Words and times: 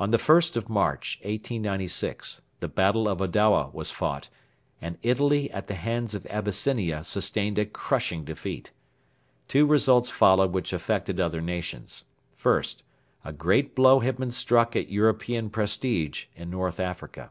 On 0.00 0.10
the 0.10 0.18
1st 0.18 0.56
of 0.56 0.68
March, 0.68 1.20
1896, 1.22 2.42
the 2.58 2.66
battle 2.66 3.06
of 3.08 3.20
Adowa 3.20 3.72
was 3.72 3.92
fought, 3.92 4.28
and 4.82 4.98
Italy 5.02 5.48
at 5.52 5.68
the 5.68 5.76
hands 5.76 6.16
of 6.16 6.26
Abyssinia 6.26 7.04
sustained 7.04 7.56
a 7.56 7.64
crushing 7.64 8.24
defeat. 8.24 8.72
Two 9.46 9.64
results 9.64 10.10
followed 10.10 10.50
which 10.50 10.72
affected 10.72 11.20
other 11.20 11.40
nations. 11.40 12.06
First, 12.34 12.82
a 13.24 13.32
great 13.32 13.76
blow 13.76 14.00
had 14.00 14.16
been 14.18 14.32
struck 14.32 14.74
at 14.74 14.88
European 14.90 15.48
prestige 15.50 16.24
in 16.34 16.50
North 16.50 16.80
Africa. 16.80 17.30